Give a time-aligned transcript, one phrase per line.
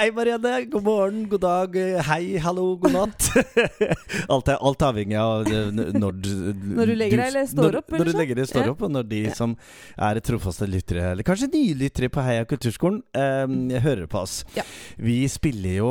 [0.00, 0.64] Hei, Marianne.
[0.72, 1.74] God morgen, god dag,
[2.06, 3.26] hei, hallo, god natt.
[4.32, 6.30] alt, er, alt avhengig av eh, når du
[6.78, 8.20] Når du legger deg eller står når, opp, Når eller du sånn?
[8.22, 8.70] legger deg står Ja.
[8.72, 9.34] opp, og når de Ja.
[9.36, 9.52] som
[10.08, 14.38] er trofaste lyttere, eller kanskje nye lyttere på Heia kulturskolen, eh, hører på oss.
[14.56, 14.64] Ja.
[14.96, 15.90] Vi spiller jo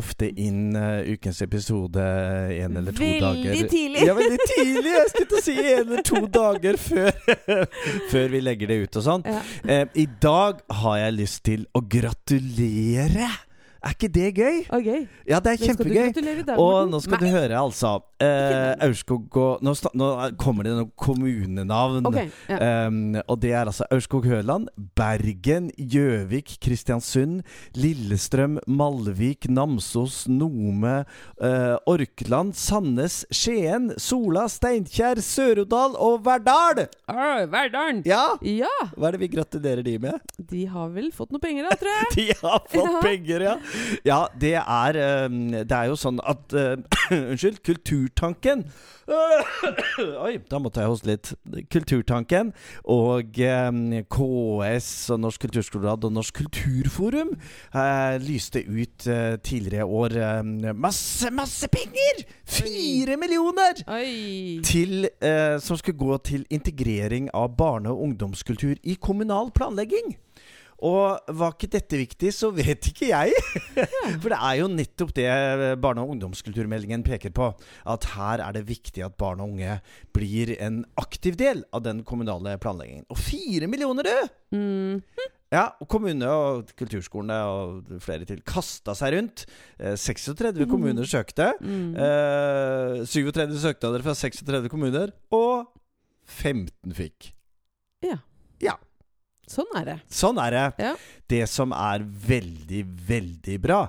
[0.00, 4.06] ofte inn uh, ukens episode en eller to Veldig dager tidlig.
[4.08, 4.96] Ja, veldig tidlig!
[4.96, 7.12] Jeg skulle til å si en eller to dager før,
[8.08, 9.28] før vi legger det ut og sånn.
[9.28, 9.44] Ja.
[9.68, 13.28] Eh, I dag har jeg lyst til å gratulere.
[13.80, 14.56] Er ikke det gøy?
[14.84, 15.04] Gøy.
[15.30, 16.56] Ja, det er kjempegøy.
[16.60, 17.20] Og nå skal Nei.
[17.30, 17.94] du høre, altså.
[18.20, 22.04] Eh, Aurskog og nå, nå kommer det noen kommunenavn.
[22.10, 22.58] Okay, ja.
[22.90, 27.40] Um, og det er altså Aurskog-Høland, Bergen, Gjøvik, Kristiansund,
[27.80, 30.98] Lillestrøm, Malvik, Namsos, Nome,
[31.40, 36.84] uh, Orkland, Sandnes, Skien, Sola, Steinkjer, Sør-Odal og Verdal!
[37.08, 38.02] Å, Verdalen!
[38.04, 38.26] Ja!
[38.44, 38.68] Ja!
[38.92, 40.20] Hva er det vi gratulerer de med?
[40.52, 42.12] De har vel fått noe penger, da, tror jeg.
[42.20, 43.00] De har fått Ja.
[43.04, 43.56] penger, ja.
[44.06, 46.76] Ja, det er um, Det er jo sånn at uh,
[47.32, 47.60] Unnskyld.
[47.66, 48.64] Kulturtanken
[50.24, 51.32] Oi, da måtte jeg hoste litt.
[51.72, 52.52] Kulturtanken
[52.86, 57.32] og um, KS og Norsk kulturskoleråd og Norsk kulturforum
[57.74, 62.22] uh, lyste ut uh, tidligere i år um, masse, masse penger!
[62.46, 63.82] Fire millioner!
[63.90, 64.60] Oi.
[64.66, 70.16] Til, eh, som skulle gå til integrering av barne- og ungdomskultur i kommunal planlegging.
[70.86, 73.34] Og var ikke dette viktig, så vet ikke jeg.
[74.22, 75.28] For det er jo nettopp det
[75.82, 77.50] barne- og ungdomskulturmeldingen peker på.
[77.84, 79.80] At her er det viktig at barn og unge
[80.16, 83.04] blir en aktiv del av den kommunale planleggingen.
[83.12, 84.56] Og fire millioner, du!
[84.56, 85.28] Mm.
[85.50, 89.42] Ja, og kommunene og kulturskolene og flere til kasta seg rundt.
[89.82, 91.48] Eh, 36 kommuner søkte.
[91.58, 91.96] Mm.
[91.98, 95.66] Eh, 37 søknader fra 36 kommuner, og
[96.30, 97.32] 15 fikk.
[98.06, 98.20] Ja.
[98.62, 98.76] Ja.
[99.50, 99.98] Sånn er det.
[100.14, 100.66] Sånn er det.
[100.84, 100.92] Ja.
[101.30, 103.80] Det som er veldig, veldig bra,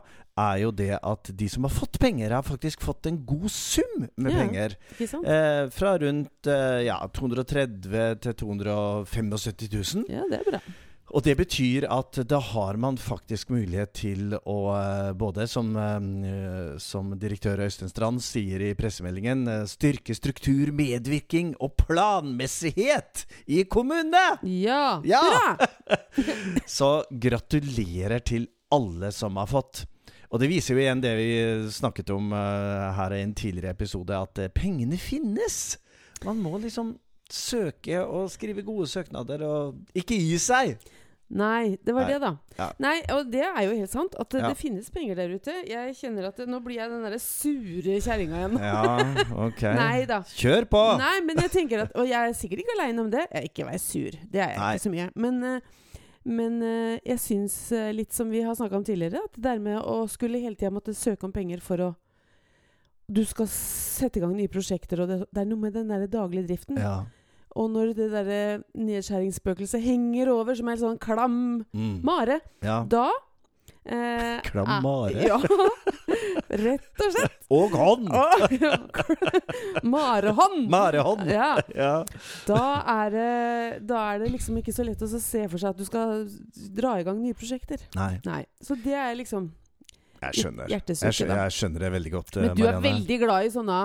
[0.42, 4.08] er jo det at de som har fått penger, har faktisk fått en god sum
[4.16, 4.40] med Ja.
[4.40, 4.76] penger.
[5.02, 9.30] Eh, fra rundt eh, ja, 230 til 275
[10.00, 10.06] 000.
[10.10, 10.62] Ja, det er bra.
[11.12, 16.78] Og det betyr at da har man faktisk mulighet til å eh, både, som, eh,
[16.80, 24.40] som direktør Øystein Strand sier i pressemeldingen, eh, styrke struktur, medvirkning og planmessighet i kommunene!
[24.48, 25.02] Ja.
[25.08, 25.22] Ja.
[25.28, 25.68] Bra!
[26.80, 29.84] Så gratulerer til alle som har fått.
[30.32, 31.32] Og det viser jo igjen det vi
[31.76, 35.76] snakket om her i en tidligere episode, at pengene finnes.
[36.24, 36.94] Man må liksom
[37.28, 40.78] søke og skrive gode søknader og ikke gi seg.
[41.32, 42.12] Nei, det var Nei.
[42.12, 42.30] det, da.
[42.58, 42.66] Ja.
[42.84, 44.16] Nei, og det er jo helt sant.
[44.20, 44.50] At det, Ja.
[44.52, 45.54] det finnes penger der ute.
[45.70, 48.58] Jeg kjenner at det, nå blir jeg den derre sure kjerringa igjen.
[48.60, 48.82] Ja,
[49.48, 49.62] ok.
[49.80, 50.18] Nei da.
[50.28, 50.82] Kjør på!
[51.00, 53.24] Nei, men jeg tenker at Og jeg er sikkert ikke aleine om det.
[53.32, 54.18] Jeg er ikke vær sur.
[54.28, 54.74] Det er jeg Nei.
[54.76, 55.08] ikke så mye.
[55.16, 55.60] Men, eh,
[56.26, 59.64] men eh, jeg syns, eh, litt som vi har snakka om tidligere, at det der
[59.64, 61.96] med å skulle hele tida måtte søke om penger for å
[63.12, 66.06] Du skal sette i gang nye prosjekter, og det, det er noe med den der
[66.08, 66.78] daglige driften.
[66.80, 67.02] Ja.
[67.60, 68.42] Og når det derre
[68.80, 71.98] nedskjæringsspøkelset henger over som en sånn klam Mm.
[72.04, 72.84] mare, ja.
[72.88, 73.10] da
[73.86, 75.26] eh, Klam er- mare?
[75.28, 75.38] Ja.
[76.52, 77.38] Rett og slett.
[77.58, 78.08] Og han!
[78.12, 78.82] Ja.
[79.84, 80.70] Marehånd!
[80.72, 81.28] Marehånd!
[81.32, 81.56] Ja.
[81.76, 81.94] Ja.
[82.48, 82.62] Da
[83.06, 85.86] er, det, da er det liksom ikke så lett å se for seg at du
[85.88, 86.26] skal
[86.76, 87.84] dra i gang nye prosjekter.
[87.98, 88.44] Nei, Nei.
[88.64, 89.50] Så det er liksom
[90.22, 90.68] jeg skjønner.
[90.70, 92.52] Jeg skjønner, jeg skjønner det veldig godt, Marianne.
[92.54, 93.78] Men du er veldig glad i sånne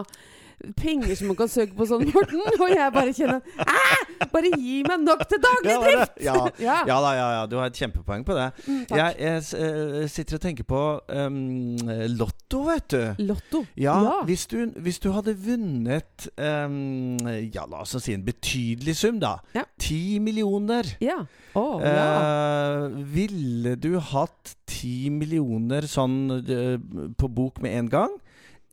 [0.76, 2.40] penger som man kan søke på sånn, Morten.
[2.62, 4.26] Og jeg bare kjenner Æ!
[4.32, 6.16] Bare gi meg nok til daglig drift!
[6.24, 6.36] Ja.
[6.68, 6.78] ja.
[6.88, 7.42] Ja da, ja, ja.
[7.50, 8.48] Du har et kjempepoeng på det.
[8.66, 8.82] Mm.
[8.90, 11.76] Jeg, jeg eh, sitter og tenker på um,
[12.16, 13.24] Lotto, vet du.
[13.28, 13.62] Lotto.
[13.80, 13.96] Ja.
[14.28, 17.16] Hvis, du, hvis du hadde vunnet um,
[17.52, 19.36] Ja, la oss si en betydelig sum, da.
[19.56, 19.66] Ja.
[19.80, 20.88] Ti millioner.
[21.04, 21.20] Ja.
[21.56, 22.86] uh, ja.
[23.12, 26.76] Ville du hatt ti millioner sånn uh,
[27.16, 28.16] på bok med en gang?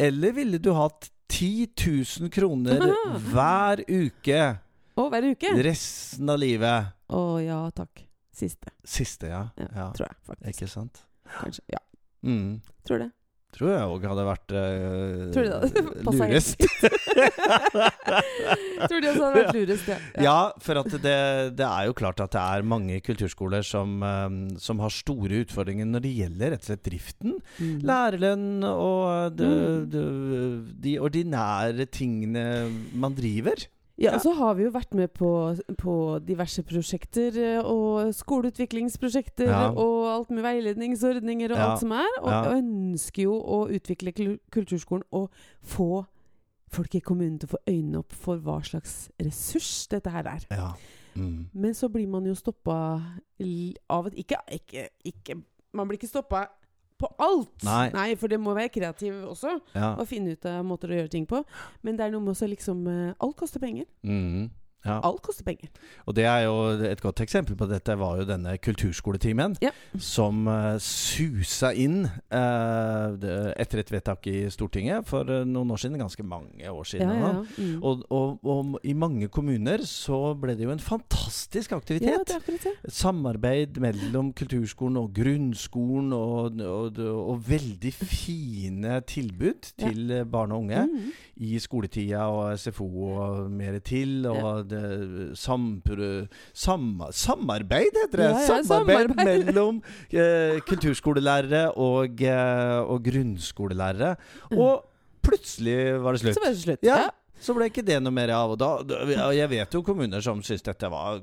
[0.02, 1.68] Eller ville du hatt 10
[2.20, 2.84] 000 kroner
[3.32, 4.42] hver uke
[4.98, 5.54] Å, hver uke?
[5.64, 6.92] resten av livet?
[7.10, 8.04] Å ja takk.
[8.34, 8.70] Siste.
[8.86, 9.44] Siste, ja.
[9.58, 9.88] Ja, ja.
[9.94, 10.50] Tror jeg faktisk.
[10.56, 11.04] Ikke sant?
[11.40, 11.64] Kanskje.
[11.74, 11.80] Ja,
[12.24, 12.62] Mm.
[12.88, 13.12] tror det.
[13.54, 15.62] Tror jeg òg hadde vært uh, Tror du det
[16.18, 16.58] lurest.
[18.90, 19.98] Tror de også hadde vært lurest, ja.
[20.26, 21.16] Ja, for at det,
[21.60, 24.30] det er jo klart at det er mange kulturskoler som, eh,
[24.62, 27.32] som har store utfordringer når det gjelder rett og slett driften.
[27.60, 27.78] Mm.
[27.90, 29.90] Lærerlønn og det, Mm.
[29.94, 30.04] det,
[30.84, 32.44] de ordinære tingene
[33.00, 33.58] man driver.
[34.02, 35.28] Ja, og så har vi jo vært med på,
[35.78, 35.94] på
[36.26, 39.68] diverse prosjekter eh, og skoleutviklingsprosjekter Ja.
[39.70, 41.68] og alt med veiledningsordninger og Ja.
[41.72, 42.56] alt som er, og Ja.
[42.58, 44.12] ønsker jo å utvikle
[44.52, 45.30] kulturskolen og
[45.62, 46.06] få
[46.74, 50.46] folk i kommunen til å få øynene opp for hva slags ressurs dette her er.
[50.50, 50.72] Ja.
[51.16, 51.46] Mm.
[51.54, 53.00] Men så blir man jo stoppa
[53.90, 55.44] av et ikke, ikke, ikke
[55.74, 56.48] Man blir ikke stoppa
[57.04, 57.54] på alt.
[57.68, 57.86] Nei.
[57.94, 58.10] Nei.
[58.20, 59.58] for det må være kreativ også.
[59.76, 59.94] Ja.
[60.00, 61.44] Å finne ut av måter å gjøre ting på.
[61.84, 63.88] Men det er noe med å liksom eh, Alt koster penger.
[64.08, 64.50] Mm.
[64.86, 65.00] Ja.
[65.04, 65.70] Alt koster penger.
[66.06, 66.56] Og det er jo
[66.90, 69.72] et godt eksempel på dette var jo denne kulturskoletimen Ja.
[69.98, 73.14] som uh, susa inn uh,
[73.56, 76.00] etter et vedtak i Stortinget for uh, noen år siden.
[76.02, 77.14] Ganske mange år siden.
[77.24, 77.32] Ja.
[77.58, 77.78] Mm.
[77.84, 82.34] Og, og, og i mange kommuner så ble det jo en fantastisk aktivitet.
[82.88, 91.12] Samarbeid mellom kulturskolen og grunnskolen, og, og, veldig fine tilbud til barn og unge Mm.
[91.46, 94.26] i skoletida og SFO og mer til.
[94.28, 94.73] Og
[95.40, 96.12] sampro,
[96.54, 98.30] sam, samarbeid, heter det!
[98.30, 99.26] Ja, ja, samarbeid, samarbeid.
[99.48, 104.16] mellom eh, kulturskolelærere og, eh, og grunnskolelærere.
[104.52, 104.58] Mm.
[104.58, 104.84] Og
[105.24, 106.38] plutselig var det slutt.
[106.38, 106.88] Så var det slutt.
[106.88, 107.04] Ja.
[107.08, 107.12] Ja.
[107.44, 108.54] Så ble ikke det noe mer av.
[108.56, 108.72] Og da,
[109.36, 111.20] jeg vet jo kommuner som syns dette var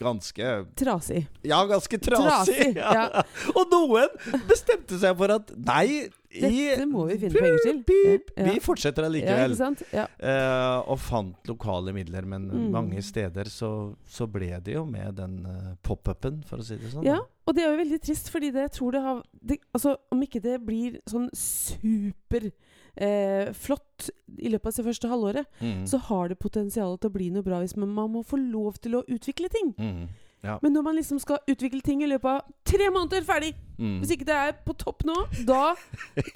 [0.00, 1.26] ganske Trasig.
[1.44, 2.56] Ja, ganske trasig.
[2.56, 3.24] Trasig, ja.
[3.52, 7.78] Og noen bestemte seg for at nei, Dette må vi finne penger til.
[7.88, 8.44] Pip, Ja.
[8.52, 9.56] Vi fortsetter allikevel.
[9.92, 10.04] Ja.
[10.22, 12.70] uh, og fant lokale midler, men Mm.
[12.70, 16.92] mange steder så, så ble det jo med den uh, pop-upen, for å si det
[16.92, 17.04] sånn.
[17.04, 19.96] ja, og det er jo veldig trist, fordi det jeg tror det har det, Altså,
[20.12, 22.50] om ikke det blir sånn super
[22.96, 25.84] eh, flott i løpet av det første halvåret, Mm.
[25.86, 28.78] så har det potensial til å bli noe bra hvis man, man må få lov
[28.80, 29.74] til å utvikle ting.
[29.78, 30.08] Mm.
[30.42, 30.58] Ja.
[30.62, 33.50] Men når man liksom skal utvikle ting i løpet av tre måneder, ferdig!
[33.80, 33.98] Mm.
[34.02, 35.14] Hvis ikke det er på topp nå,
[35.48, 35.70] da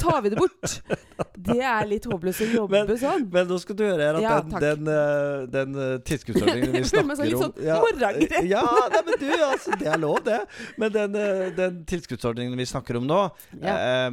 [0.01, 0.79] tar vi det bort.
[1.37, 3.27] Det er litt håpløst å jobbe Men- sånn.
[3.33, 6.85] Men nå skal du høre her at Ja, den, den, eh, den eh, tilskuddsordningen vi
[6.93, 8.41] snakker sånn om sånn morragre.
[8.49, 8.62] Ja,
[8.95, 10.41] nei, men du, altså, det er lov, det.
[10.81, 13.21] Men den, eh, den tilskuddsordningen vi snakker om nå
[13.61, 13.77] Ja.
[13.77, 14.11] eh,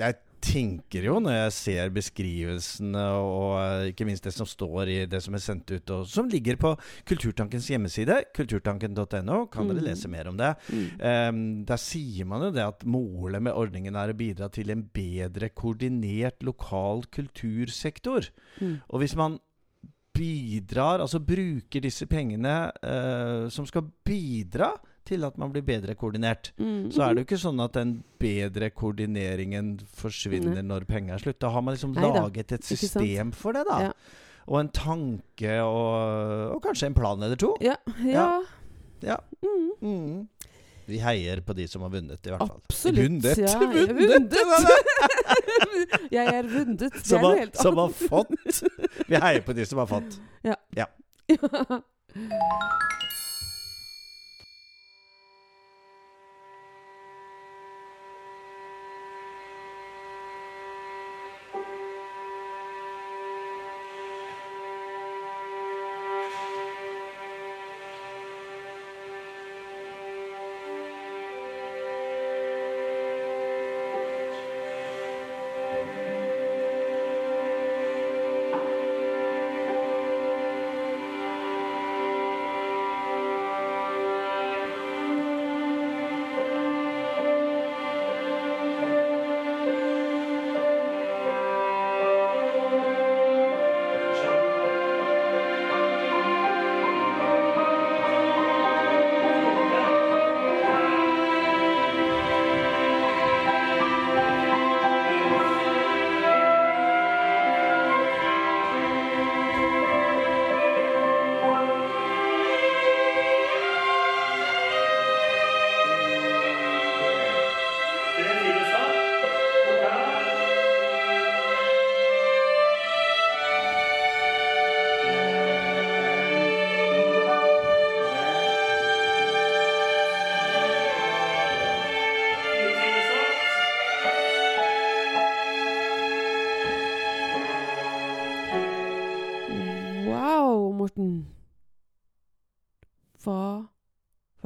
[0.00, 5.20] Jeg tenker jo når jeg ser beskrivelsene og ikke minst det som står i det
[5.24, 6.72] som er sendt ut, og som ligger på
[7.08, 9.86] Kulturtankens hjemmeside, kulturtanken.no, kan dere Mm.
[9.86, 10.54] lese mer om det.
[11.00, 14.82] Um, der sier man jo det at målet med ordningen er å bidra til en
[14.82, 18.28] bedre koordinert lokal kultursektor.
[18.60, 18.80] Mm.
[18.88, 19.38] Og hvis man
[20.14, 24.72] bidrar, altså bruker disse pengene uh, som skal bidra
[25.10, 26.88] til at man blir bedre koordinert, Mm.
[26.94, 27.92] så er det jo ikke sånn at den
[28.22, 31.40] bedre koordineringen forsvinner når penger er slutt.
[31.42, 33.80] Da har man liksom Neida, laget et system for det, da.
[33.90, 33.92] Ja.
[34.50, 37.52] Og en tanke, og, og kanskje en plan eller to.
[37.62, 37.76] Ja.
[38.06, 38.28] ja.
[39.04, 39.16] Ja.
[39.44, 39.70] Mm.
[39.82, 40.28] Mm.
[40.90, 42.56] Vi heier på de som har vunnet, i hvert fall.
[42.66, 42.98] Absolutt.
[42.98, 43.38] Vundet!
[43.38, 44.34] Ja, jeg Vunnet!
[44.34, 44.66] vunnet.
[46.16, 46.80] jeg er vunnet.
[46.82, 48.62] Det Som er noe helt som har fått.
[49.06, 50.18] Vi heier på de som har fått.
[50.50, 50.86] Ja.
[51.30, 51.82] Wow,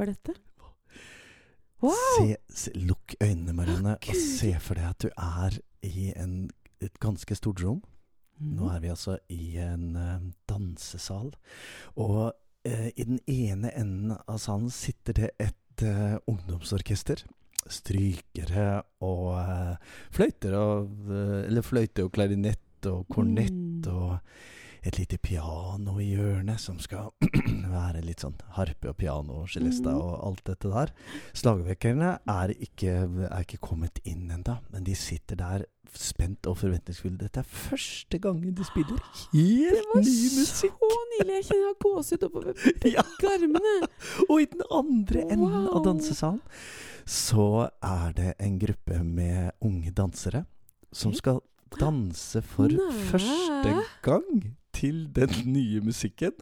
[0.04, 0.36] var dette?
[1.84, 1.96] Wow!
[2.16, 6.46] Se, se, lukk øynene, Marianne, oh, og se for deg at du er i en,
[6.84, 7.82] et ganske stort rom.
[8.40, 11.28] Nå er vi altså i en uh, dansesal.
[12.00, 17.22] Og uh, i den ene enden av salen sitter det et uh, ungdomsorkester.
[17.70, 19.30] Strykere og
[20.12, 21.06] fløyter og
[21.46, 23.88] Eller fløyte og klarinett og kornett Mm.
[23.88, 24.18] og
[24.84, 27.10] et lite piano i hjørnet som skal
[27.72, 30.00] være litt sånn harpe og piano og celesta Mhm.
[30.00, 30.92] og alt dette der.
[31.32, 32.92] Slagvekkerne er ikke,
[33.30, 35.64] er ikke kommet inn ennå, men de sitter der
[35.94, 37.16] spent og forventningsfulle.
[37.20, 38.98] Dette er første gangen de spiller
[39.32, 40.72] helt ny musikk!
[40.74, 41.36] Det var så nydelig!
[41.38, 42.52] Jeg kjenner jeg har gåsehud oppover
[42.94, 43.04] Ja.
[43.30, 43.74] armene.
[44.30, 46.42] Og i den andre enden av dansesalen
[47.06, 50.44] så er det en gruppe med unge dansere
[50.94, 51.40] som skal
[51.78, 52.90] danse for Nei.
[53.10, 53.74] første
[54.06, 56.36] gang til den nye musikken.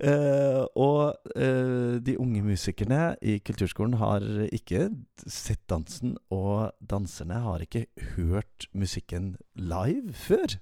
[0.00, 4.90] Eh, og eh, de unge musikerne i kulturskolen har ikke
[5.26, 10.58] sett dansen, og danserne har ikke hørt musikken live før.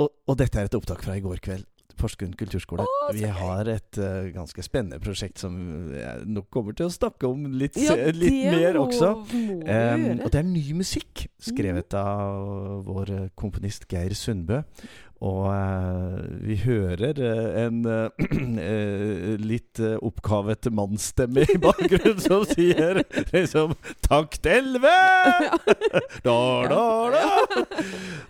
[0.00, 1.66] Og, og dette er et opptak fra i går kveld.
[1.98, 2.86] Porsgrunn kulturskole.
[2.86, 3.32] Å, så Vi gøy.
[3.40, 5.54] har et uh, ganske spennende prosjekt som
[5.94, 9.12] jeg nok kommer til å snakke om litt, Ja, se- litt mer må, også.
[9.34, 11.98] Må Um, og det er ny musikk, skrevet Mhm.
[12.02, 14.62] av vår eh, komponist Geir Sundbø.
[15.22, 17.14] Og uh, vi hører
[17.62, 18.10] en uh,
[19.52, 24.82] litt oppkavet mannsstemme i bakgrunnen som sier liksom Takt 11!
[26.26, 26.36] da,
[26.72, 26.82] da,
[27.14, 27.61] da.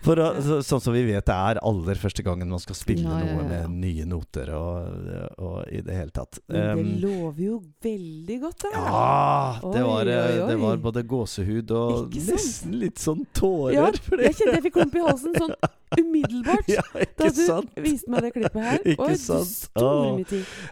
[0.03, 3.03] For å, så, sånn som vi vet, det er aller første gangen man skal spille
[3.07, 5.05] Ja, noe med nye noter og,
[5.39, 6.41] og i det hele tatt.
[6.51, 8.71] Men det Um, lover jo veldig godt, da.
[8.73, 13.77] ja, det var, oi, oi, det var både gåsehud og nesten litt sånn tårer.
[13.77, 13.87] Ja,
[14.23, 15.55] Jeg kjente jeg fikk klump i halsen sånn
[15.99, 16.69] umiddelbart.
[16.77, 16.83] ja,
[17.19, 17.71] Da du sant?
[17.77, 18.79] viste meg det klippet her.
[18.93, 19.69] Ikke Oi, sant?
[19.79, 20.21] Åh.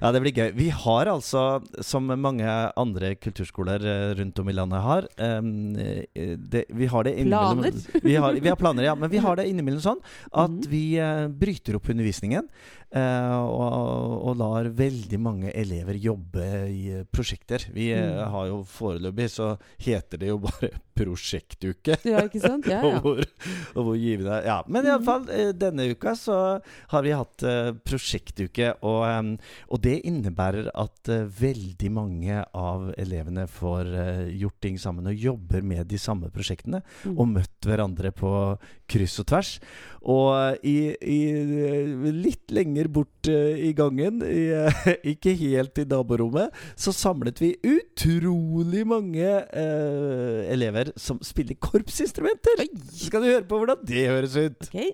[0.01, 0.49] Ja, det blir gøy.
[0.57, 1.43] Vi har altså,
[1.85, 2.47] som mange
[2.79, 5.41] andre kulturskoler eh, rundt om i landet har eh,
[6.37, 8.01] det, Vi har det innimellom Planer?
[8.03, 8.95] Vi har, vi har planer, ja.
[8.95, 10.01] Men vi har det innimellom sånn
[10.31, 10.67] at Mhm.
[10.71, 12.47] vi uh, bryter opp undervisningen.
[12.91, 17.65] Eh, og, og lar veldig mange elever jobbe i eh, prosjekter.
[17.75, 18.31] Vi eh, Mm.
[18.33, 20.69] har jo foreløpig så heter det jo bare
[21.01, 21.95] prosjektuke.
[22.05, 22.67] Ja, ikke sant?
[22.69, 23.21] Ja, og hvor,
[23.75, 24.59] og hvor givende Ja.
[24.67, 26.37] Men iallfall, eh, denne uka så
[26.91, 27.43] har vi hatt
[27.85, 29.37] prosjektuke, og,
[29.71, 33.89] og det innebærer at veldig mange av elevene får
[34.37, 37.15] gjort ting sammen og jobber med de samme prosjektene, Mm.
[37.17, 38.29] og møtt hverandre på
[38.91, 39.49] kryss og tvers.
[40.11, 41.19] Og i, i
[42.13, 42.51] litt
[42.81, 48.85] lenger bort eh, i gangen, i, eh, ikke helt i naborommet, så samlet vi utrolig
[48.87, 52.65] mange uh, elever som spiller korpsinstrumenter.
[52.93, 54.69] Skal du høre på hvordan det høres ut?
[54.73, 54.91] Ok.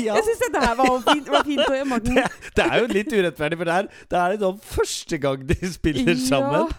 [0.06, 2.16] Ja, Jeg syns dette her var fint, var fint og Morten.
[2.56, 6.16] det er jo litt urettferdig, for det er, det er liksom første gang de spiller
[6.20, 6.70] sammen.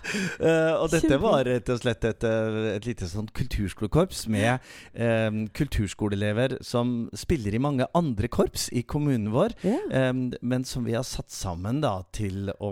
[0.41, 4.63] Uh, og dette var rett og slett et, eh, et lite sånn kulturskolekorps med
[4.95, 9.55] um, kulturskoleelever som spiller i mange andre korps i kommunen vår.
[9.65, 10.09] yeah.
[10.11, 12.71] um, men som vi har satt sammen da til å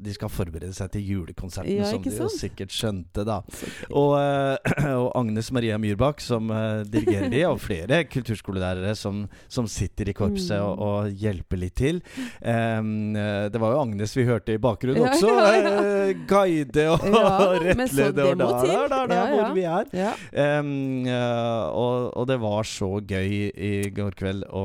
[0.00, 2.22] De skal forberede seg til julekonserten, Ja, som de sant?
[2.24, 3.40] jo sikkert skjønte, da.
[3.90, 4.56] Og, uh,
[5.02, 10.14] og Agnes Maria Myrbakk, som uh, dirigerer de, og flere kulturskolelærere som, som sitter i
[10.16, 10.66] korpset Mm.
[10.66, 11.98] og, og hjelper litt til.
[12.40, 12.80] Eh,
[13.50, 15.28] det var jo Agnes vi hørte i bakgrunnen Ja, også.
[15.36, 15.82] ja, ja.
[16.06, 17.04] eh, guide og
[17.66, 19.90] rettlede det og da, da, da, da, hvor vi er.
[20.30, 20.72] Eh,
[21.74, 24.64] og, og det var så gøy i går kveld å,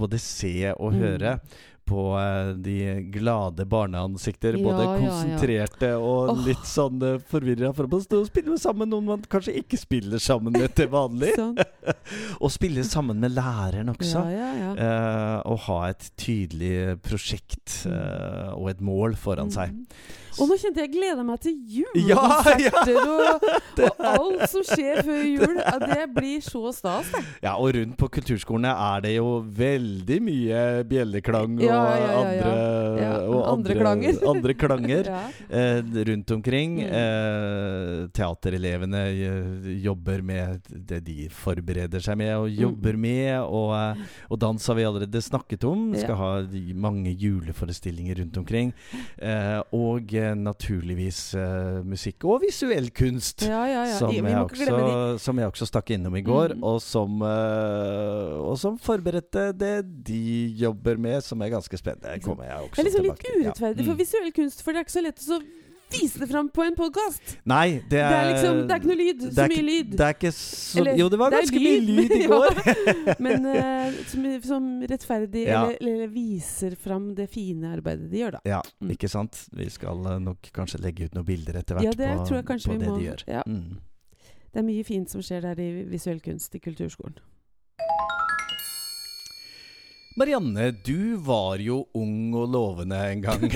[0.00, 1.38] både se og Mm.
[1.86, 2.76] På eh, de
[3.14, 4.58] glade barneansikter.
[4.62, 4.98] Både ja, ja.
[5.04, 6.42] konsentrerte og oh.
[6.46, 7.72] litt sånn uh, forvirra.
[7.76, 11.34] For å spille sammen noen man kanskje ikke spiller sammen med til vanlig.
[11.40, 11.56] Sånn.
[12.42, 14.22] Og spille sammen med læreren også.
[14.26, 17.92] Eh, og ha et tydelig prosjekt Mm.
[17.92, 19.74] eh, og et mål foran seg.
[20.36, 20.42] Mm.
[20.42, 21.54] Og nå kjente jeg gleda meg til
[22.06, 23.46] Ja, julekonserter og,
[23.86, 25.56] og alt som skjer før jul.
[25.86, 27.22] Det blir så stas, det.
[27.46, 32.54] Ja, og rundt på kulturskolene er det jo veldig mye bjelleklang og Ja, ja, andre,
[33.26, 34.20] og andre klanger.
[34.32, 35.10] andre klanger
[35.60, 36.76] eh, rundt omkring.
[36.82, 36.92] Mm.
[37.00, 43.32] Eh, teaterelevene eh, jobber med det de forbereder seg med og jobber med.
[43.46, 45.88] Og, eh, og dans har vi allerede snakket om.
[45.94, 46.30] Vi Skal ha
[46.76, 48.72] mange juleforestillinger rundt omkring.
[49.16, 53.42] Eh, og naturligvis uh, musikk og visuell kunst.
[53.46, 53.98] Ja, ja, ja.
[53.98, 56.62] Som jeg, også, som jeg også stakk innom i går, Mm.
[56.64, 59.74] og, som, uh, og som forberedte det
[60.06, 60.20] de
[60.58, 62.16] jobber med, som er ganske spennende.
[62.16, 63.42] Det kommer jeg Det også er liksom litt tilbake til.
[63.42, 63.50] Ja.
[63.50, 63.98] urettferdig for Mm.
[64.02, 65.40] visuell kunst, for det er ikke så lett å
[65.90, 67.36] vise det fram på en podkast.
[67.46, 69.20] Nei, det Det er er liksom Det er ikke noe lyd.
[69.22, 69.90] Så er mye ikke- lyd.
[69.96, 72.22] Det er ikke så Eller, Jo, det var det ganske ganske mye lyd, lyd i
[72.26, 72.28] ja.
[72.28, 73.20] går.
[73.26, 75.62] Men uh, som, som rettferdig Ja.
[75.66, 78.40] eller, eller viser fram det fine arbeidet de gjør, da.
[78.44, 78.90] Ja, Mm.
[78.96, 79.46] ikke sant?
[79.52, 82.36] Vi skal eh, nok kanskje legge ut noen bilder etter hvert Ja, det på, tror
[82.40, 82.98] jeg kanskje på vi det må.
[82.98, 83.22] de gjør.
[83.28, 83.42] Ja.
[83.46, 83.78] Mm.
[84.52, 87.16] det er mye fint som skjer der i visuell kunst i kulturskolen.
[90.16, 93.42] Marianne, du var jo ung og lovende en gang.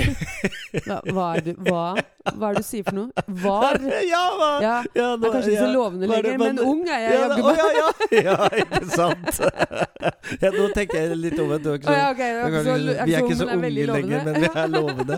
[0.85, 1.97] Hva, hva, er, du, hva,
[2.37, 3.11] hva er det du sier for noe?
[3.43, 4.51] Var ja, hva?
[4.63, 7.43] Ja, Ja, er kanskje ikke så lovende det- lenger, men ung er jeg ja, jaggu
[7.47, 7.57] meg.
[7.59, 7.89] ja, ja,
[8.21, 9.41] ja, ikke sant?
[10.45, 11.73] ja, nå tenker jeg litt over det.
[11.81, 12.25] Å, ja, ok, er
[12.69, 12.77] så-
[13.09, 15.17] vi er ikke så unge er lenger, men vi er lovende.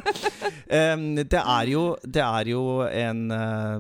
[0.73, 1.83] Um, det, er jo,
[2.17, 3.77] det er jo en, eh,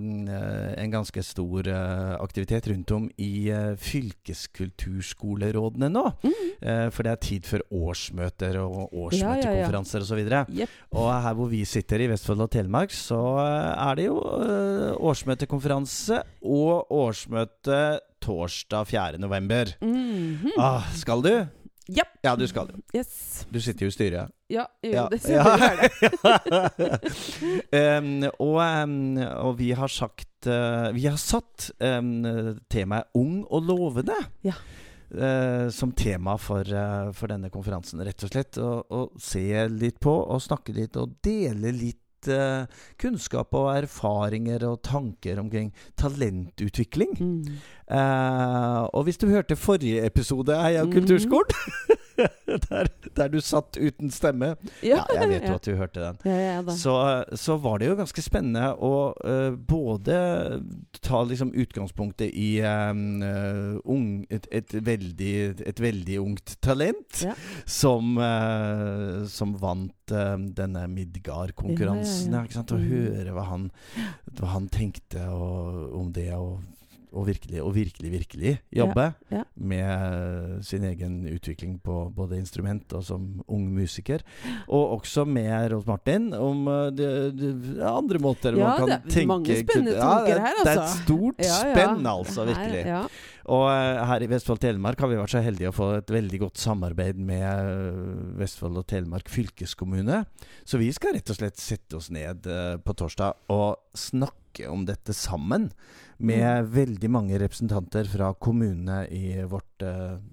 [0.82, 6.04] en ganske stor eh, aktivitet rundt om i eh, fylkeskulturskolerådene nå.
[6.26, 6.36] Mm.
[6.62, 9.68] Uh, for det er tid for årsmøter og Ja, ja, ja.
[9.68, 10.20] årsmøtekonferanser osv.
[10.62, 10.68] Yep.
[10.96, 14.92] Og her hvor vi sitter i Vestfold og Telemark, så eh, er det jo eh,
[14.96, 19.18] årsmøtekonferanse og årsmøte torsdag 4.
[19.18, 19.74] november.
[19.80, 20.50] -hmm.
[20.58, 21.46] Ah, skal du?
[21.88, 22.04] Ja.
[22.24, 22.78] Ja, du skal jo.
[22.94, 23.46] Yes.
[23.50, 24.30] Du sitter jo i styret.
[24.50, 25.08] Ja, jo, Ja.
[25.10, 25.20] det.
[25.22, 26.98] sitter jeg her
[28.38, 34.24] og, og vi har sagt uh, Vi har satt um, temaet 'ung og lovende'.
[34.44, 34.52] Ja.
[35.14, 38.58] Eh, som tema for, eh, for denne konferansen, rett og slett.
[38.58, 42.66] Og, og se litt på, og snakke litt, og dele litt eh,
[43.02, 47.16] kunnskap og erfaringer og tanker omkring talentutvikling.
[47.18, 47.56] Mm.
[47.90, 50.92] Eh, og hvis du hørte forrige episode av Mhm.
[50.92, 51.50] kulturskolen,
[52.68, 54.52] der, der du satt uten stemme
[54.84, 56.18] Ja, jeg vet jo at du hørte den.
[56.28, 56.76] Ja, ja.
[56.76, 56.94] Så,
[57.38, 58.92] så var det jo ganske spennende å
[59.24, 60.16] uh, både
[61.02, 62.92] ta liksom utgangspunktet i eh,
[63.84, 65.32] ung, et, et, veldig,
[65.66, 67.34] et veldig ungt talent Ja.
[67.66, 72.32] som, uh, som vant uh, denne Midgard-konkurransen.
[72.32, 72.62] Ja, ja, ja.
[72.62, 72.88] Og Mm.
[72.88, 73.66] høre hva han,
[74.38, 76.30] hva han tenkte og, om det.
[76.34, 76.60] og
[77.12, 79.42] og virkelig, og virkelig, virkelig jobbe ja.
[79.56, 84.24] med sin egen utvikling på både instrument og som ung musiker.
[84.68, 86.64] Og også med Rolf Martin om
[86.96, 90.46] de, de, det, andre måter Ja, man kan det tenke mange spennende ja, tanker her,
[90.46, 90.88] her, Det er altså.
[90.88, 91.74] et stort Ja, ja.
[91.74, 92.82] spenn, altså, Her- virkelig.
[92.86, 93.02] Ja.
[93.50, 96.42] Og uh, her i Vestfold Telemark har vi vært så heldige å få et veldig
[96.44, 100.22] godt samarbeid med uh, Vestfold og Telemark fylkeskommune.
[100.68, 104.86] Så vi skal rett og slett sette oss ned uh, på torsdag og snakke om
[104.88, 105.70] dette sammen.
[106.22, 106.68] Med Mm.
[106.70, 109.82] veldig mange representanter fra kommunene i vårt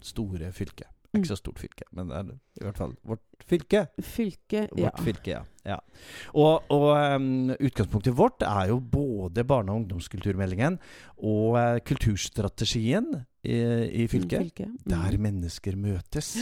[0.05, 0.85] store fylke.
[1.09, 1.23] Mm.
[1.23, 2.27] Ikke så stort fylke, men det er
[2.59, 3.87] i hvert fall vårt fylke.
[4.05, 4.91] Fylke Ja.
[5.01, 5.41] Fylke, ja.
[5.65, 5.77] ja.
[6.37, 10.77] Og, og um, utgangspunktet vårt er jo både barne- og ungdomskulturmeldingen
[11.17, 13.09] og uh, kulturstrategien
[13.41, 13.57] i,
[14.03, 14.51] i fylket.
[14.51, 14.67] Fylke.
[14.69, 14.77] Mm.
[14.93, 16.35] Der mennesker møtes.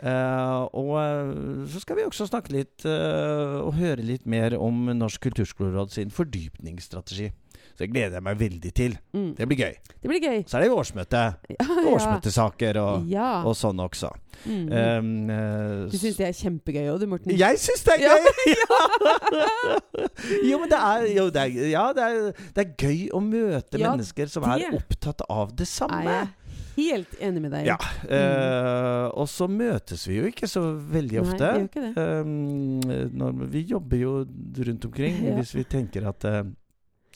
[0.00, 5.28] Uh, og uh, så skal vi også snakke litt og høre litt mer om Norsk
[5.28, 7.34] kulturskoleråd sin fordypningsstrategi.
[7.76, 8.94] Så det gleder jeg meg veldig til.
[9.12, 9.34] Mm.
[9.36, 9.74] Det blir gøy.
[10.00, 10.38] Det blir gøy.
[10.48, 11.24] Så er det jo årsmøte.
[11.56, 13.42] Ja, Årsmøtesaker og, Ja.
[13.44, 14.08] og sånn også.
[14.46, 14.64] Mm.
[14.72, 17.32] Um, uh, du syns det er kjempegøy òg, du, Morten?
[17.36, 18.56] jeg syns det er gøy!
[20.50, 23.80] jo, men det er, jo, det er, ja, det er, det er gøy å møte
[23.80, 26.02] mennesker som er opptatt av det samme.
[26.04, 26.26] Nei.
[26.76, 27.70] helt enig med deg.
[27.70, 27.78] Ja.
[28.04, 31.52] Uh, og så møtes vi jo ikke så veldig ofte.
[31.56, 31.88] Nei, vi.
[31.96, 34.14] Um, vi jobber jo
[34.68, 35.36] rundt omkring, Ja.
[35.40, 36.42] hvis vi tenker at eh,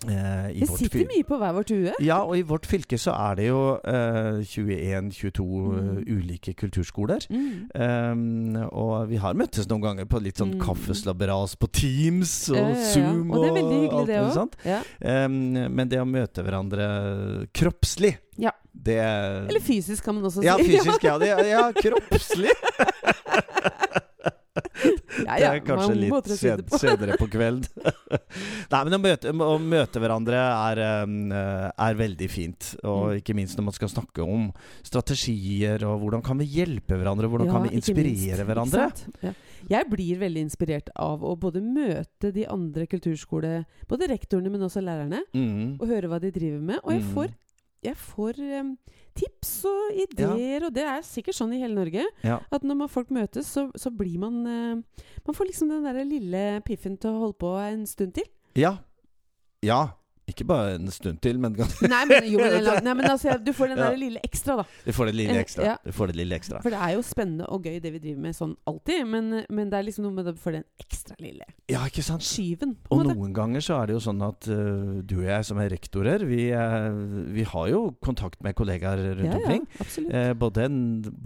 [0.08, 1.92] eh, i Det vårt sitter mye på hver vårt hue.
[2.00, 6.04] Ja, og i vårt fylke så er det jo eh, 21-22 Mm.
[6.08, 7.26] ulike kulturskoler.
[7.30, 7.68] Mm.
[7.74, 10.60] Um, og vi har møttes noen ganger på litt sånn Mm.
[10.64, 13.04] kaffeslabberas på Teams og eh, Zoom.
[13.04, 13.12] ja.
[13.12, 14.56] Zoom Og det er veldig hyggelig, alt det òg.
[14.64, 15.24] Ja.
[15.26, 18.50] Um, men det å møte hverandre kroppslig, Ja.
[18.72, 20.64] det Eller fysisk, kan man også Ja, si.
[20.70, 21.18] fysisk, ja.
[21.18, 22.50] Det, ja, kroppslig.
[25.26, 26.78] ja, Det er kanskje litt måter det sen, på.
[26.80, 27.66] senere på kveld.
[28.72, 32.70] Nei, men å møte, å møte hverandre er, um, er veldig fint.
[32.84, 33.16] Og Mm.
[33.20, 34.50] ikke minst når man skal snakke om
[34.86, 38.88] strategier, og hvordan kan vi hjelpe hverandre, hvordan Ja, kan vi inspirere minst, hverandre.
[39.24, 39.32] Ja.
[39.70, 43.64] Jeg blir veldig inspirert av å både møte de andre kulturskole...
[43.90, 45.22] Både rektorene, men også lærerne.
[45.34, 45.78] Mm.
[45.80, 46.80] Og høre hva de driver med.
[46.84, 47.12] Og jeg Mm.
[47.14, 47.34] får,
[47.84, 48.74] jeg får um,
[49.16, 52.04] tips og ideer, og det er sikkert sånn i hele Norge.
[52.26, 52.38] Ja.
[52.52, 56.04] At når man, folk møtes, så, så blir man uh, Man får liksom den der
[56.04, 58.28] lille piffen til å holde på en stund til.
[58.58, 58.78] ja.
[59.60, 59.90] Ja.
[60.30, 63.72] Ikke bare en stund til, men Nei, men, jo, men, nei, men altså, du får
[63.74, 64.64] den der lille ekstra, da.
[64.86, 65.64] Du får det lille Eh, ekstra.
[65.66, 65.76] ja.
[65.84, 66.60] Du får det lille ekstra.
[66.64, 69.70] For det er jo spennende og gøy det vi driver med sånn alltid, men, men
[69.72, 72.24] det er liksom noe med å få den ekstra lille Ja, ikke sant?
[72.26, 72.76] skyven.
[72.90, 73.14] Og måte.
[73.16, 76.24] noen ganger så er det jo sånn at uh, du og jeg som er rektorer,
[76.28, 76.88] vi, eh,
[77.34, 79.66] vi har jo kontakt med kollegaer rundt ja, omkring.
[80.10, 80.66] Eh, både,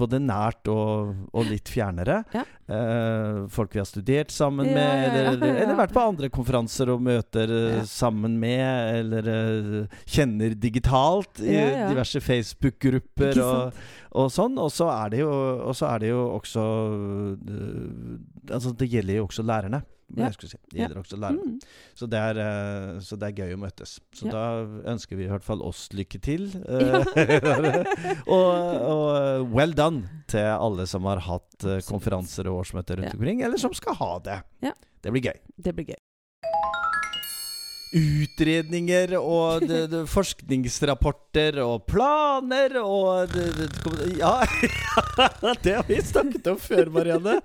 [0.05, 2.23] både nært og, og litt fjernere.
[2.35, 2.45] Ja.
[2.65, 5.63] Eh, folk vi har studert sammen Ja, med, ja, ja, eller, ja.
[5.65, 7.83] eller vært på andre konferanser og møter Ja.
[7.89, 11.89] sammen med, eller eh, kjenner digitalt i Ja, ja.
[11.91, 13.81] diverse Facebook-grupper og,
[14.21, 14.59] og sånn.
[14.61, 15.33] Og så er det jo,
[15.71, 16.69] er det jo også
[17.49, 19.81] eh, Altså, det gjelder jo også lærerne.
[20.15, 20.29] Ja.
[20.37, 20.51] si.
[20.71, 21.55] Det gjelder også lærerne.
[21.55, 21.77] Mm.
[21.97, 23.97] Så, det er, eh, så det er gøy å møtes.
[24.15, 24.45] Så da
[24.93, 26.51] ønsker vi i hvert fall oss lykke til.
[28.37, 28.51] og,
[28.93, 33.73] og well done til alle som har hatt konferanser og årsmøter rundt omkring, eller som
[33.77, 34.43] skal ha det.
[34.69, 34.75] Ja.
[35.05, 35.41] Det blir gøy.
[35.57, 36.01] Det blir gøy.
[37.95, 43.69] Utredninger og det, det, forskningsrapporter og planer og det,
[44.19, 44.33] Ja,
[45.65, 47.37] det har vi snakket om før, Marianne.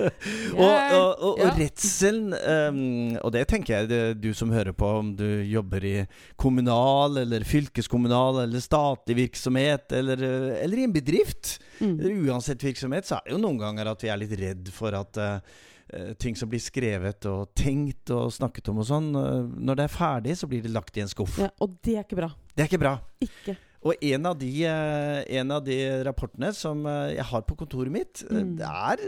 [0.56, 1.52] og, og, og, og Ja.
[1.56, 5.94] redselen um, Og det tenker jeg du som hører på, om du jobber i
[6.40, 10.20] kommunal eller fylkeskommunal eller statlig virksomhet eller,
[10.62, 11.98] eller i en bedrift, Mm.
[12.00, 14.94] eller uansett virksomhet, så er det jo noen ganger at vi er litt redd for
[14.96, 15.42] at eh,
[16.18, 19.94] ting som blir skrevet og tenkt og snakket om og sånn, eh, når det er
[19.94, 21.38] ferdig, så blir det lagt i en skuff.
[21.42, 22.30] Ja, og det er ikke bra.
[22.56, 22.96] Det er ikke bra.
[23.22, 23.56] Ikke.
[23.86, 27.92] Og en av de, eh, en av de rapportene som eh, jeg har på kontoret
[27.94, 28.58] mitt, eh, Mm.
[28.60, 28.98] er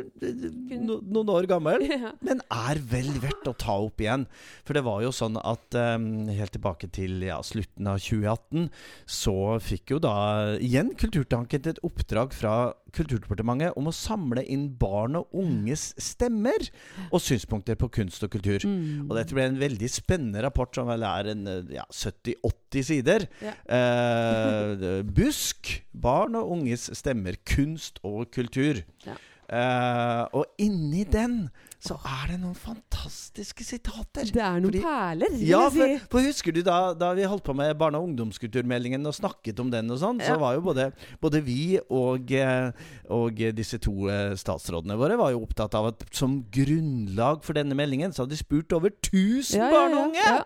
[0.79, 1.83] no, noen år gammel.
[1.99, 2.12] Ja.
[2.23, 4.27] Men er vel verdt å ta opp igjen.
[4.64, 8.69] For det var jo sånn at um, helt tilbake til ja, slutten av 2018,
[9.09, 10.14] så fikk jo da
[10.62, 12.55] igjen Kulturtanken et oppdrag fra
[12.95, 16.69] Kulturdepartementet om å samle inn barn og unges stemmer
[17.11, 18.62] og synspunkter på kunst og kultur.
[18.64, 19.09] Mm.
[19.09, 23.27] Og dette ble en veldig spennende rapport, som vel er en ja, 70-80 sider.
[23.45, 23.53] Ja.
[23.69, 24.68] Eh,
[25.15, 25.83] busk.
[25.95, 27.37] Barn og unges stemmer.
[27.49, 28.83] Kunst og kultur.
[29.07, 29.17] Ja.
[29.49, 31.47] Uh, og inni den
[31.81, 34.27] så er det noen fantastiske sitater.
[34.29, 37.55] Det er noen Fordi- perler, Ja, for, for husker du da, da vi holdt på
[37.57, 40.91] med barne- og ungdomskulturmeldingen og snakket om den og sånn, så var jo både,
[41.23, 42.73] både vi og, eh,
[43.09, 47.79] og disse to eh, statsrådene våre var jo opptatt av at som grunnlag for denne
[47.79, 50.29] meldingen så hadde de spurt over 1000 Ja, ja, barn og unge!
[50.29, 50.43] ja.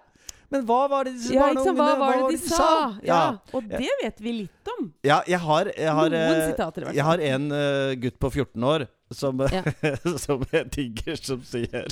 [0.52, 2.70] Men hva var det disse Ja, barn ikke og ungene Hva var det de sa?
[3.02, 3.12] Ja.
[3.12, 3.20] Ja.
[3.56, 4.90] Og det vet vi litt om.
[5.06, 8.18] ja, jeg har, jeg har, Noen eh, sitater, i hvert jeg har en uh, gutt
[8.22, 9.62] på 14 år som, Ja.
[10.24, 11.88] som jeg digger, som sier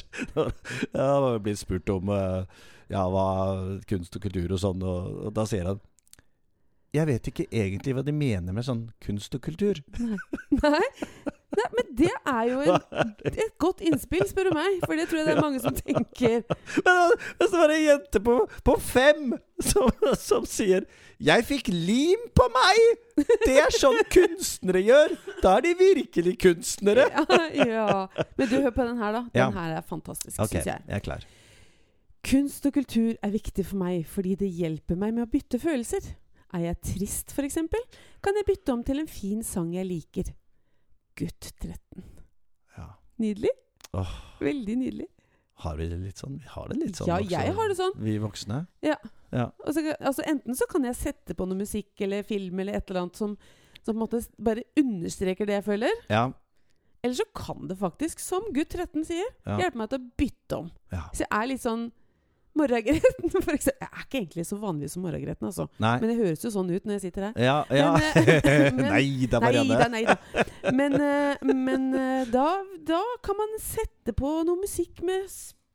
[0.97, 2.45] Ja, har spurt om uh,
[2.91, 3.27] ja, hva
[3.89, 5.83] kunst og kultur og sånn, og, og da sier han
[6.97, 9.79] Jeg vet ikke egentlig hva de mener med sånn kunst og kultur.
[10.01, 10.19] Nei.
[10.59, 11.39] Nei,
[11.77, 14.79] men det er jo en, et godt innspill, spør du meg.
[14.85, 16.43] For det tror jeg det er mange som tenker.
[16.87, 20.87] Men, men så var det en jente på, på fem som, som sier
[21.21, 25.13] 'Jeg fikk lim på meg!' Det er sånn kunstnere gjør!
[25.43, 27.05] Da er de virkelig kunstnere.
[27.61, 28.07] Ja, ja.
[28.39, 29.23] Men du, hør på den her, da.
[29.35, 29.51] Den Ja.
[29.51, 30.83] her er fantastisk, okay, syns jeg.
[30.89, 31.27] jeg er klar.
[32.25, 36.05] Kunst og kultur er viktig for meg fordi det hjelper meg med å bytte følelser.
[36.53, 37.59] Er jeg trist, f.eks.,
[38.25, 40.33] kan jeg bytte om til en fin sang jeg liker.
[41.21, 42.05] Gutt 13.
[42.77, 42.87] Ja.
[43.21, 43.53] Nydelig.
[43.99, 44.13] Åh.
[44.41, 45.09] Veldig nydelig.
[45.61, 46.39] Har vi det litt sånn?
[46.41, 47.31] Vi har det litt sånn Ja, voksne.
[47.45, 47.97] jeg har det sånn.
[48.01, 48.61] Vi voksne.
[49.37, 52.89] Og så, altså, enten så kan jeg sette på noe musikk eller film eller et
[52.91, 53.35] eller annet som,
[53.85, 55.93] som på en måte bare understreker det jeg føler.
[56.09, 56.31] Ja.
[57.05, 59.59] Eller så kan det faktisk, som gutt 13 sier, Ja.
[59.61, 60.71] hjelpe meg til å bytte om.
[60.93, 61.05] ja.
[61.13, 61.91] Så jeg er litt sånn
[62.59, 63.79] Morgengretten, for eksempel.
[63.81, 65.69] Jeg er ikke egentlig så vanlig som morragretten, altså.
[65.83, 65.93] Nei.
[66.03, 67.39] Men det høres jo sånn ut når jeg sitter her.
[67.41, 67.93] Ja, ja.
[67.95, 69.79] Men, eh, men- nei da, Nei Marianne.
[69.79, 70.17] da, nei da.
[70.75, 72.49] Men, eh, men eh, da,
[72.91, 75.31] da kan man sette på noe musikk med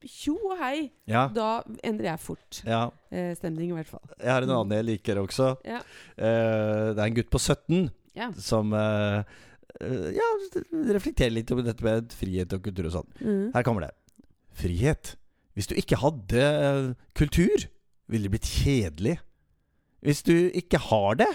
[0.05, 0.91] tjo og hei.
[1.09, 2.83] Ja, Da endrer jeg fort ja.
[3.09, 4.03] eh, stemning, i hvert fall.
[4.19, 5.53] Jeg har en annen jeg liker også.
[5.65, 5.79] Ja.
[6.19, 7.87] Eh, det er en gutt på 17
[8.19, 8.29] Ja.
[8.37, 9.23] som eh,
[10.15, 10.27] ja,
[10.93, 13.09] reflekterer litt over dette med frihet og kultur og sånn.
[13.19, 13.45] Mm.
[13.55, 13.93] Her kommer det.
[14.55, 15.15] Frihet.
[15.55, 17.67] Hvis du ikke hadde eh, kultur,
[18.11, 19.17] ville det blitt kjedelig.
[20.05, 21.31] Hvis du ikke har det,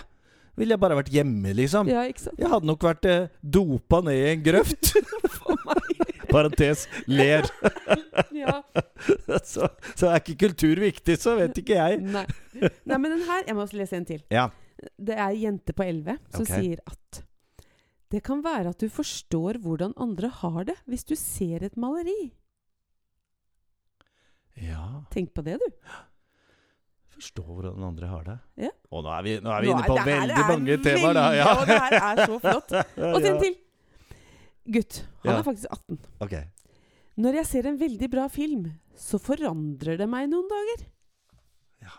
[0.60, 1.88] ville jeg bare vært hjemme, liksom.
[1.90, 2.38] Ja, ikke sant?
[2.38, 4.92] Jeg hadde nok vært eh, dopa ned i en grøft.
[6.30, 7.48] Parentes ler.
[8.40, 8.62] Ja.
[9.44, 9.66] så,
[9.98, 11.98] så er ikke kultur viktig, så vet ikke jeg.
[12.00, 12.22] Nei.
[12.56, 14.22] Nei, men den her Jeg må også lese en til.
[14.32, 14.46] Ja.
[14.96, 16.62] Det er ei jente på 11 som okay.
[16.62, 17.20] sier at
[18.14, 22.30] det kan være at du forstår hvordan andre har det hvis du ser et maleri.
[24.56, 25.04] Ja.
[25.10, 25.66] Tenk på det, du.
[27.14, 28.36] Forstå hvordan den andre har det.
[28.66, 28.70] Ja.
[28.90, 31.24] Og nå er vi, nå er vi Nå inne på veldig mange temaer, da.
[31.36, 31.48] Ja.
[31.58, 32.72] Og det her er så flott.
[33.10, 33.58] Og en til.
[34.70, 35.00] Gutt.
[35.24, 35.38] Han Ja.
[35.38, 35.98] er faktisk 18.
[36.20, 36.44] Okay.
[37.20, 40.86] Når jeg ser en veldig bra film, så forandrer det meg noen dager.
[41.84, 41.94] Ja.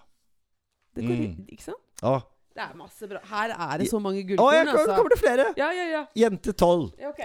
[0.95, 1.45] Det går, Mm.
[1.51, 1.83] Ikke sant?
[2.01, 2.21] Å,
[2.55, 3.19] Det er masse bra.
[3.29, 4.95] Her er det så mange Å, gullkorn, jeg, altså.
[4.97, 5.45] kommer det flere!
[5.57, 6.01] Ja, ja, ja.
[6.17, 6.89] Jente 12.
[6.99, 7.21] Ja, Ok.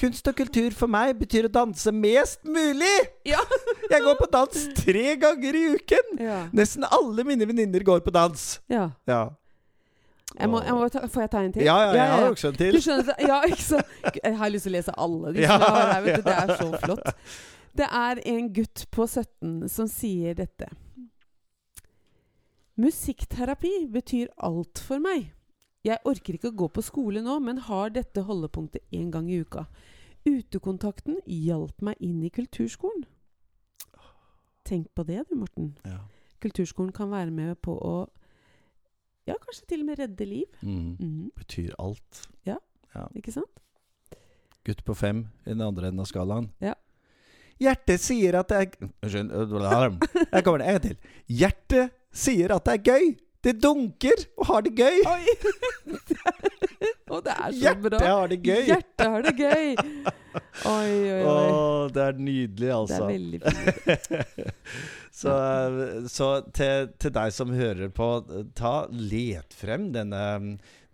[0.00, 2.94] Kunst og kultur for meg betyr å danse mest mulig!
[3.28, 3.42] Ja.
[3.90, 6.16] Jeg går på dans tre ganger i uken!
[6.24, 6.38] Ja.
[6.56, 8.48] Nesten alle mine venninner går på dans.
[8.72, 8.90] ja.
[9.06, 9.22] Ja.
[10.32, 11.62] Jeg må, jeg må ta, får jeg ta en til?
[11.66, 12.76] Ja, ja, jeg har også en Du til.
[12.80, 13.18] skjønner?
[13.20, 15.98] Jeg har lyst til å lese alle de her.
[16.06, 16.22] Vet du.
[16.24, 17.10] Det er så flott.
[17.76, 20.70] Det er en gutt på 17 som sier dette.
[22.80, 25.28] Musikkterapi betyr alt for meg.
[25.82, 29.40] Jeg orker ikke å gå på skole nå, men har dette holdepunktet én gang i
[29.42, 29.66] uka.
[30.28, 33.02] Utekontakten hjalp meg inn i kulturskolen.
[34.62, 35.72] Tenk på det du, Morten.
[35.82, 36.04] Ja.
[36.42, 37.94] Kulturskolen kan være med på å
[39.26, 40.46] Ja, kanskje til og med redde liv.
[40.62, 40.96] Mm.
[40.98, 41.26] Mm.
[41.38, 42.24] Betyr alt.
[42.46, 42.56] Ja,
[43.14, 43.60] Ikke sant?
[44.66, 46.50] Gutt på fem i den andre enden av skalaen.
[46.62, 46.74] Ja.
[47.62, 50.02] Hjertet sier at det er Unnskyld.
[50.32, 50.96] Jeg kommer det en til.
[51.30, 53.06] Hjertet sier at det er gøy.
[53.42, 54.98] Det dunker og har det gøy.
[55.10, 55.24] Oi!
[57.12, 58.02] og det er så Hjertet bra.
[58.06, 58.60] har det gøy.
[58.68, 59.72] Hjertet har det gøy.
[60.70, 61.88] Oi, oi, oi.
[61.96, 63.00] det er nydelig, altså.
[63.00, 64.52] Det er veldig fint.
[65.22, 65.34] så
[66.08, 68.08] så til, til deg som hører på,
[68.58, 70.22] ta let frem denne,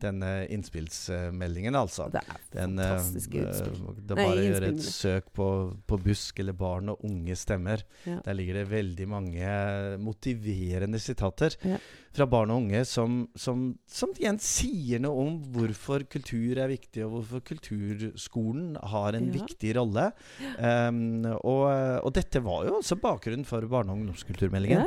[0.01, 2.09] denne innspillsmeldingen, altså.
[2.13, 3.75] Det er Den, eh, fantastiske utspill.
[3.89, 5.49] eh, Det er bare å gjøre et søk på,
[5.87, 7.83] på Busk eller Barn og unge stemmer.
[8.07, 8.21] Ja.
[8.25, 11.77] Der ligger det veldig mange motiverende sitater Ja.
[12.13, 17.05] fra barn og unge som, som, som igjen sier noe om hvorfor kultur er viktig,
[17.05, 19.43] og hvorfor kulturskolen har en Ja.
[19.45, 20.13] viktig rolle.
[20.59, 24.87] Um, og, og dette var jo også bakgrunnen for barne- og ungdomskulturmeldingen.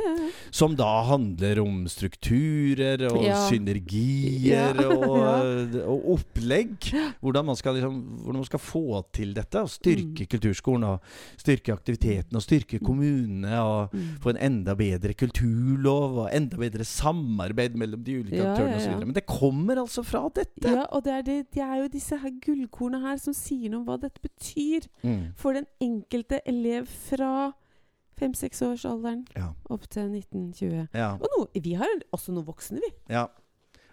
[0.51, 4.89] Som da handler om strukturer og synergier Ja.
[5.07, 6.75] Og, og opplegg.
[7.21, 9.61] Hvordan man, skal, liksom, hvordan man skal få til dette.
[9.61, 10.29] Og styrke Mm.
[10.31, 10.83] kulturskolen.
[10.83, 10.99] Og
[11.37, 13.55] styrke aktiviteten og styrke kommunene.
[13.61, 14.17] Og Mm.
[14.21, 19.05] få en enda bedre kulturlov og enda bedre samarbeid mellom de ulike Ja, aktørene osv.
[19.05, 20.69] Men det kommer altså fra dette.
[20.69, 23.79] Ja, og det er, det, det er jo disse her gullkornene her som sier noe
[23.81, 25.31] om hva dette betyr Mm.
[25.35, 27.51] for den enkelte elev fra
[28.21, 29.47] fem-seksårsalderen Ja.
[29.69, 30.87] opp til 1920.
[30.93, 31.13] Ja.
[31.13, 32.91] Og no, vi har også noen voksne, vi.
[33.09, 33.25] ja.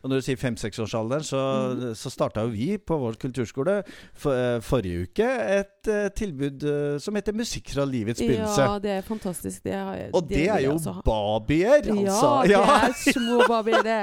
[0.03, 1.41] Og når du sier fem-seksårsalderen, så,
[1.75, 1.95] mm.
[1.99, 3.83] så starta jo vi på vår kulturskole
[4.15, 8.63] for, eh, forrige uke et uh, tilbud uh, som heter Musikk fra livets begynnelse.
[8.63, 9.63] Ja, det er fantastisk.
[9.65, 12.35] Det har Og det, er jo også babyer, altså.
[12.51, 14.01] Ja, det er små babyer, det.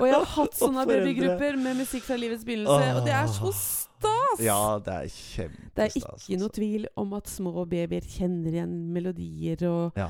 [0.00, 3.52] Og jeg har hatt sånne babygrupper med musikk fra livets begynnelse, og det er så
[3.52, 4.42] stas!
[4.42, 5.72] Ja, det er kjempestas.
[5.76, 10.08] Det er ikke noe tvil om at små babyer kjenner igjen melodier og Ja.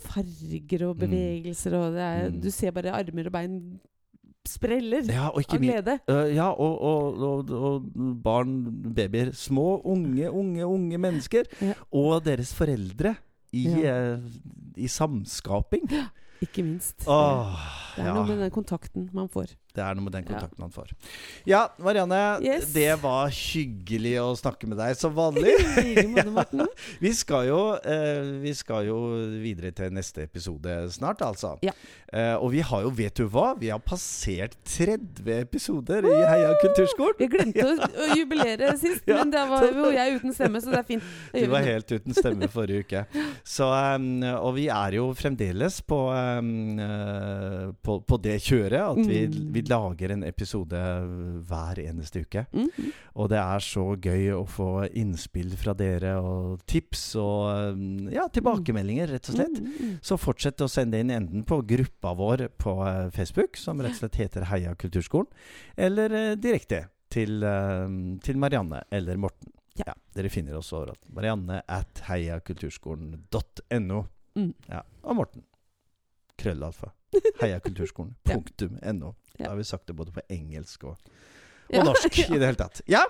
[0.00, 1.00] farger og Mm.
[1.04, 2.40] bevegelser, og det er, Mm.
[2.40, 3.80] du ser bare armer og bein
[4.48, 5.96] spreller ja, og ikke av glede.
[6.08, 7.90] Uh, ja, og, og, og, og
[8.24, 8.54] barn,
[8.96, 9.32] babyer.
[9.36, 11.48] Små, unge, unge, unge mennesker.
[11.60, 11.74] Ja.
[11.92, 13.14] Og deres foreldre
[13.52, 14.14] i, Ja.
[14.14, 14.24] uh,
[14.80, 15.90] i samskaping.
[16.40, 17.04] Ikke minst.
[17.04, 17.52] Åh,
[17.96, 18.14] det er ja.
[18.16, 19.52] noe med den kontakten man får.
[19.74, 20.32] Det er noe med den Ja.
[20.34, 20.88] kontakten han får.
[21.46, 22.20] Ja, Marianne.
[22.42, 22.72] Yes.
[22.74, 25.54] Det var hyggelig å snakke med deg, som vanlig.
[27.04, 28.96] Vi skal jo, eh, vi skal jo
[29.42, 31.54] videre til neste episode snart, altså.
[31.64, 31.72] Ja.
[32.12, 36.50] Eh, og vi har jo, vet du hva, vi har passert 30 episoder i Heia
[36.60, 37.20] kulturskolen.
[37.22, 39.20] Jeg glemte å, å jubilere sist, Ja.
[39.22, 41.02] men da var jo jeg uten stemme, så det er fint.
[41.34, 41.70] Du var det.
[41.76, 43.04] helt uten stemme forrige uke.
[43.46, 46.80] Så, um, og vi er jo fremdeles på, um,
[47.86, 49.50] på, på det kjøret at vi, Mm.
[49.60, 50.80] Vi lager en episode
[51.48, 52.44] hver eneste uke.
[52.52, 52.90] Mm.
[53.20, 58.26] Og det er så gøy å få innspill fra dere og tips og um, ja,
[58.32, 59.60] tilbakemeldinger, rett og slett.
[59.60, 59.94] Mm, mm.
[60.06, 64.02] Så fortsett å sende inn enten på gruppa vår på eh, Facebook, som rett og
[64.04, 65.30] slett heter Heia kulturskolen,
[65.76, 67.88] eller eh, direkte til, eh,
[68.24, 69.56] til Marianne eller Morten.
[69.80, 69.94] Ja.
[70.12, 71.00] dere finner oss overalt.
[71.14, 74.00] Marianne at heiakulturskolen.no.
[74.36, 74.50] Mm.
[74.68, 75.46] Ja, og Morten.
[76.40, 76.92] Krøllalfa.
[77.42, 78.16] Heiakulturskolen.
[79.38, 79.44] Ja.
[79.44, 80.96] Da har vi sagt det både på engelsk og,
[81.70, 81.82] og Ja.
[81.84, 82.80] norsk i det hele tatt.
[82.90, 83.04] Ja,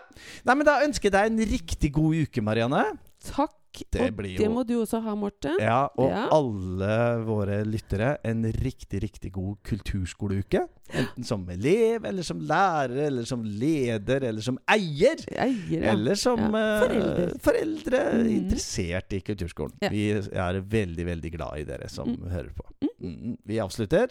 [0.44, 2.85] Nei, men Da ønsker jeg deg en riktig god uke, Marianne.
[3.24, 3.56] Takk.
[3.92, 5.54] Det og det jo- må du også ha, Morten.
[5.62, 6.24] Ja, og Ja.
[6.35, 10.64] alle våre lyttere en riktig, riktig god kulturskoleuke.
[10.90, 15.22] Enten som elev, eller som lærer, eller som leder, eller som eier.
[15.30, 15.92] Eier, ja.
[15.92, 17.38] Eller som Ja, eh, forelder.
[17.46, 18.26] foreldre mm.
[18.40, 19.78] interessert i kulturskolen.
[19.88, 22.28] Vi er veldig, veldig glad i dere som Mm.
[22.28, 22.66] hører på.
[23.00, 24.09] Mm, Vi avslutter.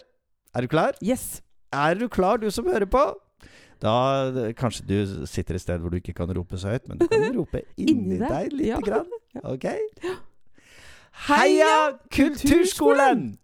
[0.54, 0.92] Er du klar?
[1.02, 1.42] Yes.
[1.72, 3.02] Er du klar, du som hører på?
[3.80, 7.06] Da Kanskje du sitter et sted hvor du ikke kan rope så høyt, men du
[7.08, 8.80] kan rope inni Inni deg, lite ja.
[8.84, 9.06] grann.
[9.54, 9.64] Ok?
[11.28, 11.74] Heia
[12.12, 13.38] Kulturskolen!